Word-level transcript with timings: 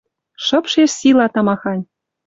Шыпшеш 0.45 0.91
сила 0.99 1.27
тамахань. 1.33 1.83